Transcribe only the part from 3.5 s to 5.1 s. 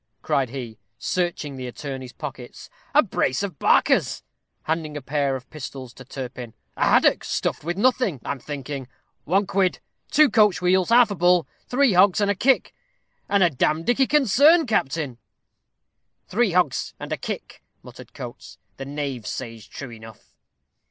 barkers," handing a